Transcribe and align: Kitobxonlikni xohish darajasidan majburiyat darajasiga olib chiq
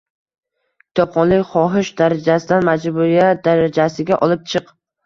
Kitobxonlikni 0.87 1.47
xohish 1.51 1.93
darajasidan 2.01 2.67
majburiyat 2.73 3.47
darajasiga 3.51 4.25
olib 4.29 4.53
chiq 4.55 4.79